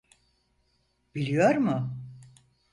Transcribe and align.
Biliyor 1.15 1.55
mu? 1.55 1.97